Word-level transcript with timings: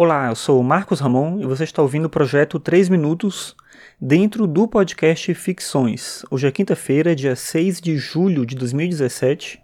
Olá, 0.00 0.28
eu 0.28 0.36
sou 0.36 0.62
Marcos 0.62 1.00
Ramon 1.00 1.40
e 1.40 1.44
você 1.44 1.64
está 1.64 1.82
ouvindo 1.82 2.04
o 2.04 2.08
projeto 2.08 2.60
3 2.60 2.88
Minutos 2.88 3.56
dentro 4.00 4.46
do 4.46 4.68
podcast 4.68 5.34
Ficções. 5.34 6.24
Hoje 6.30 6.46
é 6.46 6.52
quinta-feira, 6.52 7.16
dia 7.16 7.34
6 7.34 7.80
de 7.80 7.96
julho 7.96 8.46
de 8.46 8.54
2017 8.54 9.60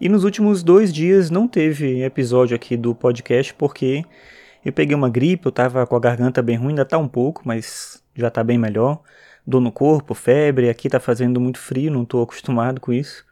e 0.00 0.08
nos 0.08 0.24
últimos 0.24 0.62
dois 0.62 0.90
dias 0.90 1.28
não 1.28 1.46
teve 1.46 2.02
episódio 2.02 2.56
aqui 2.56 2.78
do 2.78 2.94
podcast 2.94 3.52
porque 3.52 4.06
eu 4.64 4.72
peguei 4.72 4.96
uma 4.96 5.10
gripe, 5.10 5.44
eu 5.44 5.50
estava 5.50 5.86
com 5.86 5.94
a 5.94 6.00
garganta 6.00 6.40
bem 6.40 6.56
ruim, 6.56 6.70
ainda 6.70 6.80
está 6.80 6.96
um 6.96 7.06
pouco, 7.06 7.42
mas 7.44 8.02
já 8.14 8.28
está 8.28 8.42
bem 8.42 8.56
melhor. 8.56 9.02
Dor 9.46 9.60
no 9.60 9.70
corpo, 9.70 10.14
febre, 10.14 10.70
aqui 10.70 10.88
está 10.88 10.98
fazendo 10.98 11.38
muito 11.38 11.58
frio, 11.58 11.92
não 11.92 12.04
estou 12.04 12.22
acostumado 12.22 12.80
com 12.80 12.90
isso. 12.90 13.22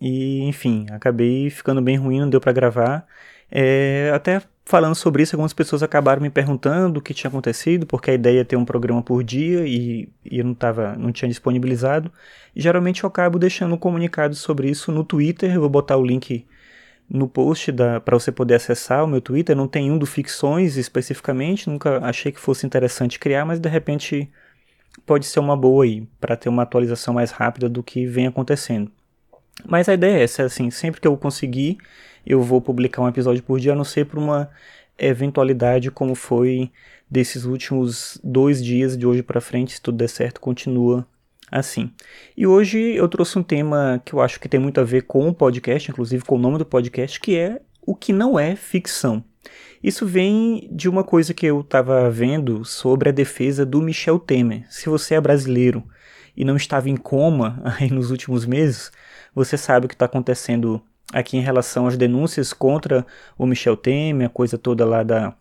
E 0.00 0.44
enfim, 0.44 0.86
acabei 0.92 1.50
ficando 1.50 1.82
bem 1.82 1.96
ruim, 1.96 2.20
não 2.20 2.30
deu 2.30 2.40
para 2.40 2.52
gravar. 2.52 3.04
É, 3.50 4.12
até 4.14 4.40
falando 4.66 4.96
sobre 4.96 5.22
isso, 5.22 5.36
algumas 5.36 5.52
pessoas 5.52 5.82
acabaram 5.82 6.20
me 6.20 6.28
perguntando 6.28 6.98
o 6.98 7.02
que 7.02 7.14
tinha 7.14 7.28
acontecido, 7.28 7.86
porque 7.86 8.10
a 8.10 8.14
ideia 8.14 8.40
é 8.40 8.44
ter 8.44 8.56
um 8.56 8.64
programa 8.64 9.00
por 9.00 9.22
dia 9.22 9.64
e, 9.66 10.08
e 10.24 10.40
eu 10.40 10.44
não, 10.44 10.54
tava, 10.54 10.96
não 10.96 11.12
tinha 11.12 11.28
disponibilizado. 11.28 12.12
E 12.54 12.60
geralmente 12.60 13.04
eu 13.04 13.08
acabo 13.08 13.38
deixando 13.38 13.74
um 13.76 13.78
comunicado 13.78 14.34
sobre 14.34 14.68
isso 14.68 14.90
no 14.90 15.04
Twitter, 15.04 15.54
eu 15.54 15.60
vou 15.60 15.70
botar 15.70 15.96
o 15.96 16.04
link 16.04 16.44
no 17.08 17.28
post 17.28 17.72
para 18.04 18.18
você 18.18 18.32
poder 18.32 18.56
acessar 18.56 19.04
o 19.04 19.06
meu 19.06 19.20
Twitter. 19.20 19.56
Não 19.56 19.68
tem 19.68 19.90
um 19.90 19.98
do 19.98 20.04
Ficções 20.04 20.76
especificamente, 20.76 21.70
nunca 21.70 21.98
achei 22.04 22.32
que 22.32 22.40
fosse 22.40 22.66
interessante 22.66 23.20
criar, 23.20 23.44
mas 23.44 23.60
de 23.60 23.68
repente 23.68 24.28
pode 25.06 25.26
ser 25.26 25.38
uma 25.38 25.56
boa 25.56 25.84
aí, 25.84 26.08
para 26.20 26.36
ter 26.36 26.48
uma 26.48 26.64
atualização 26.64 27.14
mais 27.14 27.30
rápida 27.30 27.68
do 27.68 27.82
que 27.84 28.04
vem 28.06 28.26
acontecendo. 28.26 28.90
Mas 29.64 29.88
a 29.88 29.94
ideia 29.94 30.18
é 30.18 30.22
essa, 30.22 30.44
assim, 30.44 30.70
sempre 30.70 31.00
que 31.00 31.08
eu 31.08 31.16
conseguir, 31.16 31.78
eu 32.26 32.42
vou 32.42 32.60
publicar 32.60 33.02
um 33.02 33.08
episódio 33.08 33.42
por 33.42 33.58
dia, 33.58 33.72
a 33.72 33.76
não 33.76 33.84
ser 33.84 34.06
por 34.06 34.18
uma 34.18 34.50
eventualidade 34.98 35.90
como 35.90 36.14
foi 36.14 36.70
desses 37.10 37.44
últimos 37.44 38.20
dois 38.22 38.62
dias 38.62 38.96
de 38.96 39.06
hoje 39.06 39.22
para 39.22 39.40
frente, 39.40 39.74
se 39.74 39.82
tudo 39.82 39.98
der 39.98 40.08
certo, 40.08 40.40
continua 40.40 41.06
assim. 41.50 41.90
E 42.36 42.46
hoje 42.46 42.78
eu 42.78 43.08
trouxe 43.08 43.38
um 43.38 43.42
tema 43.42 44.02
que 44.04 44.12
eu 44.12 44.20
acho 44.20 44.40
que 44.40 44.48
tem 44.48 44.58
muito 44.58 44.80
a 44.80 44.84
ver 44.84 45.02
com 45.02 45.28
o 45.28 45.34
podcast, 45.34 45.90
inclusive 45.90 46.24
com 46.24 46.34
o 46.34 46.40
nome 46.40 46.58
do 46.58 46.66
podcast, 46.66 47.20
que 47.20 47.36
é 47.36 47.60
o 47.82 47.94
que 47.94 48.12
não 48.12 48.38
é 48.38 48.56
ficção. 48.56 49.22
Isso 49.82 50.04
vem 50.04 50.68
de 50.72 50.88
uma 50.88 51.04
coisa 51.04 51.32
que 51.32 51.46
eu 51.46 51.60
estava 51.60 52.10
vendo 52.10 52.64
sobre 52.64 53.08
a 53.08 53.12
defesa 53.12 53.64
do 53.64 53.80
Michel 53.80 54.18
Temer. 54.18 54.64
Se 54.68 54.88
você 54.88 55.14
é 55.14 55.20
brasileiro 55.20 55.84
e 56.36 56.44
não 56.44 56.56
estava 56.56 56.88
em 56.88 56.96
coma 56.96 57.60
aí 57.80 57.90
nos 57.90 58.10
últimos 58.10 58.44
meses, 58.44 58.92
você 59.34 59.56
sabe 59.56 59.86
o 59.86 59.88
que 59.88 59.94
está 59.94 60.06
acontecendo 60.06 60.82
aqui 61.12 61.36
em 61.36 61.40
relação 61.40 61.86
às 61.86 61.96
denúncias 61.96 62.52
contra 62.52 63.06
o 63.38 63.46
Michel 63.46 63.76
Temer, 63.76 64.26
a 64.26 64.30
coisa 64.30 64.58
toda 64.58 64.84
lá 64.84 65.02
da 65.02 65.34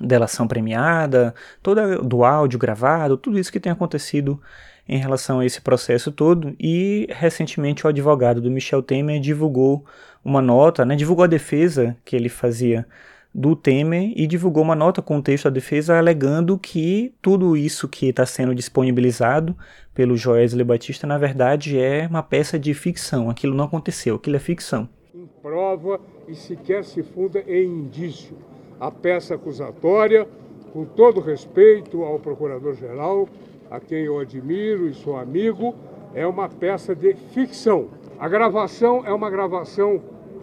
delação 0.00 0.46
premiada, 0.46 1.34
toda 1.62 1.98
do 1.98 2.24
áudio 2.24 2.58
gravado, 2.58 3.16
tudo 3.16 3.38
isso 3.38 3.50
que 3.50 3.60
tem 3.60 3.72
acontecido 3.72 4.40
em 4.88 4.98
relação 4.98 5.40
a 5.40 5.46
esse 5.46 5.60
processo 5.60 6.12
todo. 6.12 6.54
E 6.58 7.06
recentemente 7.10 7.86
o 7.86 7.88
advogado 7.88 8.40
do 8.40 8.50
Michel 8.50 8.82
Temer 8.82 9.20
divulgou 9.20 9.84
uma 10.24 10.42
nota, 10.42 10.84
né, 10.84 10.96
divulgou 10.96 11.24
a 11.24 11.28
defesa 11.28 11.96
que 12.04 12.14
ele 12.14 12.28
fazia 12.28 12.86
do 13.32 13.54
Temer 13.54 14.12
e 14.16 14.26
divulgou 14.26 14.62
uma 14.62 14.74
nota 14.74 15.00
com 15.00 15.22
texto 15.22 15.44
da 15.44 15.50
defesa 15.50 15.96
alegando 15.96 16.58
que 16.58 17.14
tudo 17.22 17.56
isso 17.56 17.88
que 17.88 18.06
está 18.06 18.26
sendo 18.26 18.54
disponibilizado 18.54 19.56
pelo 19.94 20.16
Joesley 20.16 20.64
Batista, 20.64 21.06
na 21.06 21.16
verdade, 21.16 21.78
é 21.78 22.06
uma 22.08 22.22
peça 22.22 22.58
de 22.58 22.74
ficção. 22.74 23.30
Aquilo 23.30 23.54
não 23.54 23.66
aconteceu, 23.66 24.16
aquilo 24.16 24.36
é 24.36 24.40
ficção. 24.40 24.88
Em 25.14 25.26
prova 25.40 26.00
e 26.26 26.34
sequer 26.34 26.84
se 26.84 27.02
funda 27.02 27.40
em 27.46 27.66
indício. 27.66 28.36
A 28.80 28.90
peça 28.90 29.34
acusatória, 29.34 30.26
com 30.72 30.84
todo 30.84 31.20
respeito 31.20 32.02
ao 32.02 32.18
Procurador-Geral, 32.18 33.28
a 33.70 33.78
quem 33.78 34.04
eu 34.04 34.18
admiro 34.18 34.88
e 34.88 34.94
sou 34.94 35.16
amigo, 35.16 35.74
é 36.14 36.26
uma 36.26 36.48
peça 36.48 36.94
de 36.96 37.14
ficção. 37.32 37.88
A 38.18 38.28
gravação 38.28 39.04
é 39.06 39.12
uma 39.12 39.30
gravação 39.30 40.02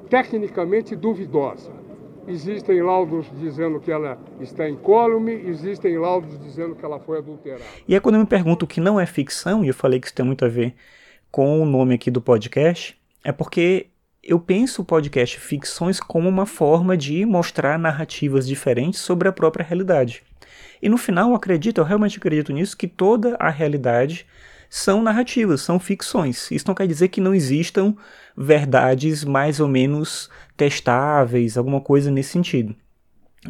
tecnicamente 0.09 0.95
duvidosa 0.95 1.76
Existem 2.27 2.81
laudos 2.81 3.25
dizendo 3.39 3.79
que 3.79 3.89
ela 3.89 4.19
está 4.41 4.67
incólume, 4.69 5.31
existem 5.31 5.97
laudos 5.97 6.37
dizendo 6.39 6.75
que 6.75 6.83
ela 6.83 6.99
foi 6.99 7.19
adulterada. 7.19 7.63
E 7.87 7.95
é 7.95 7.99
quando 8.01 8.15
eu 8.15 8.21
me 8.21 8.27
pergunto 8.27 8.65
o 8.65 8.67
que 8.67 8.81
não 8.81 8.99
é 8.99 9.05
ficção, 9.05 9.63
e 9.63 9.69
eu 9.69 9.73
falei 9.73 9.99
que 9.99 10.07
isso 10.07 10.15
tem 10.15 10.25
muito 10.25 10.43
a 10.43 10.49
ver 10.49 10.75
com 11.31 11.61
o 11.61 11.65
nome 11.65 11.95
aqui 11.95 12.11
do 12.11 12.21
podcast, 12.21 12.97
é 13.23 13.31
porque 13.31 13.87
eu 14.21 14.39
penso 14.39 14.81
o 14.81 14.85
podcast 14.85 15.39
Ficções 15.39 16.01
como 16.01 16.27
uma 16.27 16.45
forma 16.45 16.97
de 16.97 17.25
mostrar 17.25 17.79
narrativas 17.79 18.45
diferentes 18.45 18.99
sobre 18.99 19.29
a 19.29 19.31
própria 19.31 19.65
realidade. 19.65 20.21
E 20.81 20.89
no 20.89 20.97
final, 20.97 21.29
eu 21.29 21.35
acredito, 21.35 21.77
eu 21.77 21.85
realmente 21.85 22.17
acredito 22.17 22.51
nisso, 22.51 22.75
que 22.75 22.89
toda 22.89 23.37
a 23.39 23.49
realidade 23.49 24.25
são 24.69 25.01
narrativas, 25.01 25.61
são 25.61 25.79
ficções. 25.79 26.49
Isso 26.51 26.65
não 26.67 26.75
quer 26.75 26.87
dizer 26.87 27.07
que 27.07 27.21
não 27.21 27.33
existam 27.33 27.95
verdades 28.35 29.23
mais 29.23 29.59
ou 29.59 29.67
menos 29.67 30.29
testáveis, 30.55 31.57
alguma 31.57 31.81
coisa 31.81 32.11
nesse 32.11 32.29
sentido. 32.29 32.75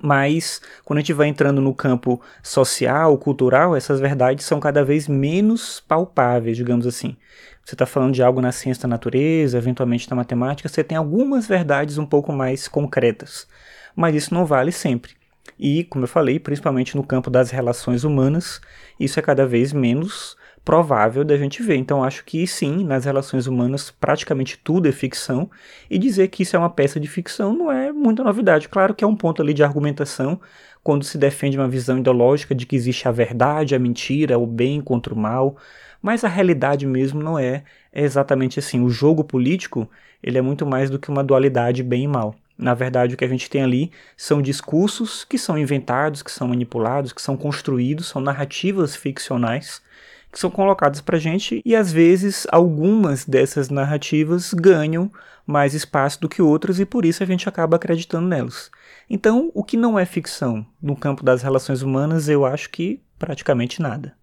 Mas 0.01 0.61
quando 0.83 0.97
a 0.97 1.01
gente 1.01 1.13
vai 1.13 1.27
entrando 1.27 1.61
no 1.61 1.73
campo 1.73 2.21
social, 2.43 3.17
cultural, 3.17 3.75
essas 3.75 3.99
verdades 3.99 4.45
são 4.45 4.59
cada 4.59 4.83
vez 4.83 5.07
menos 5.07 5.79
palpáveis, 5.79 6.57
digamos 6.57 6.85
assim. 6.85 7.15
Você 7.63 7.75
está 7.75 7.85
falando 7.85 8.13
de 8.13 8.23
algo 8.23 8.41
na 8.41 8.51
ciência 8.51 8.83
da 8.83 8.89
natureza, 8.89 9.57
eventualmente 9.57 10.09
na 10.09 10.15
matemática, 10.15 10.69
você 10.69 10.83
tem 10.83 10.97
algumas 10.97 11.47
verdades 11.47 11.97
um 11.97 12.05
pouco 12.05 12.31
mais 12.31 12.67
concretas. 12.67 13.47
Mas 13.95 14.15
isso 14.15 14.33
não 14.33 14.45
vale 14.45 14.71
sempre. 14.71 15.17
E, 15.59 15.83
como 15.85 16.03
eu 16.03 16.07
falei, 16.07 16.39
principalmente 16.39 16.95
no 16.95 17.03
campo 17.03 17.29
das 17.29 17.49
relações 17.49 18.03
humanas, 18.03 18.61
isso 18.99 19.19
é 19.19 19.21
cada 19.23 19.45
vez 19.45 19.73
menos 19.73 20.37
provável 20.67 21.23
da 21.23 21.37
gente 21.37 21.63
ver. 21.63 21.77
Então 21.77 22.03
acho 22.03 22.25
que 22.25 22.45
sim, 22.45 22.83
nas 22.83 23.05
relações 23.05 23.47
humanas 23.47 23.89
praticamente 23.89 24.59
tudo 24.61 24.89
é 24.89 24.91
ficção 24.91 25.49
e 25.89 25.97
dizer 25.97 26.27
que 26.27 26.43
isso 26.43 26.57
é 26.57 26.59
uma 26.59 26.69
peça 26.69 26.99
de 26.99 27.07
ficção 27.07 27.55
não 27.55 27.71
é 27.71 27.89
muita 27.93 28.21
novidade. 28.21 28.67
Claro 28.67 28.93
que 28.93 29.01
é 29.01 29.07
um 29.07 29.15
ponto 29.15 29.41
ali 29.41 29.53
de 29.53 29.63
argumentação 29.63 30.41
quando 30.83 31.05
se 31.05 31.17
defende 31.17 31.57
uma 31.57 31.69
visão 31.69 31.99
ideológica 31.99 32.53
de 32.53 32.65
que 32.65 32.75
existe 32.75 33.07
a 33.07 33.11
verdade, 33.11 33.75
a 33.75 33.79
mentira, 33.79 34.37
o 34.37 34.45
bem 34.45 34.81
contra 34.81 35.13
o 35.13 35.17
mal, 35.17 35.55
mas 36.01 36.25
a 36.25 36.27
realidade 36.27 36.85
mesmo 36.85 37.23
não 37.23 37.39
é, 37.39 37.63
exatamente 37.93 38.59
assim. 38.59 38.81
O 38.83 38.89
jogo 38.89 39.23
político, 39.23 39.89
ele 40.21 40.37
é 40.37 40.41
muito 40.41 40.65
mais 40.65 40.89
do 40.89 40.99
que 40.99 41.07
uma 41.07 41.23
dualidade 41.23 41.81
bem 41.81 42.03
e 42.03 42.07
mal. 42.09 42.35
Na 42.57 42.73
verdade, 42.73 43.13
o 43.13 43.17
que 43.17 43.23
a 43.23 43.29
gente 43.29 43.49
tem 43.49 43.63
ali 43.63 43.89
são 44.17 44.41
discursos 44.41 45.23
que 45.23 45.37
são 45.37 45.57
inventados, 45.57 46.21
que 46.21 46.31
são 46.31 46.49
manipulados, 46.49 47.13
que 47.13 47.21
são 47.21 47.37
construídos, 47.37 48.07
são 48.07 48.21
narrativas 48.21 48.97
ficcionais 48.97 49.86
que 50.31 50.39
são 50.39 50.49
colocadas 50.49 51.01
para 51.01 51.17
gente 51.17 51.61
e 51.65 51.75
às 51.75 51.91
vezes 51.91 52.45
algumas 52.51 53.25
dessas 53.25 53.69
narrativas 53.69 54.53
ganham 54.53 55.11
mais 55.45 55.73
espaço 55.73 56.19
do 56.19 56.29
que 56.29 56.41
outras 56.41 56.79
e 56.79 56.85
por 56.85 57.05
isso 57.05 57.23
a 57.23 57.25
gente 57.25 57.47
acaba 57.47 57.77
acreditando 57.77 58.27
nelas. 58.27 58.69
Então, 59.09 59.49
o 59.53 59.63
que 59.63 59.77
não 59.77 59.97
é 59.97 60.05
ficção 60.05 60.65
no 60.81 60.95
campo 60.95 61.23
das 61.23 61.41
relações 61.41 61.81
humanas, 61.81 62.27
eu 62.27 62.45
acho 62.45 62.69
que 62.69 63.01
praticamente 63.17 63.81
nada. 63.81 64.15